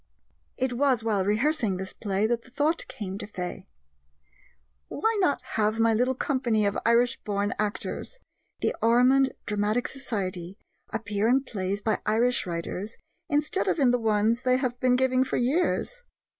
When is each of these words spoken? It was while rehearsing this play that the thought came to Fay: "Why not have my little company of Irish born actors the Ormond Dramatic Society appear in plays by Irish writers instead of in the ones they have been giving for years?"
It 0.57 0.73
was 0.73 1.03
while 1.03 1.23
rehearsing 1.23 1.77
this 1.77 1.93
play 1.93 2.25
that 2.25 2.41
the 2.41 2.49
thought 2.49 2.87
came 2.87 3.19
to 3.19 3.27
Fay: 3.27 3.67
"Why 4.87 5.15
not 5.21 5.43
have 5.57 5.79
my 5.79 5.93
little 5.93 6.15
company 6.15 6.65
of 6.65 6.75
Irish 6.87 7.19
born 7.23 7.53
actors 7.59 8.17
the 8.61 8.75
Ormond 8.81 9.33
Dramatic 9.45 9.87
Society 9.87 10.57
appear 10.91 11.27
in 11.27 11.43
plays 11.43 11.83
by 11.83 12.01
Irish 12.07 12.47
writers 12.47 12.97
instead 13.29 13.67
of 13.67 13.77
in 13.77 13.91
the 13.91 13.99
ones 13.99 14.41
they 14.41 14.57
have 14.57 14.79
been 14.79 14.95
giving 14.95 15.23
for 15.23 15.37
years?" 15.37 16.03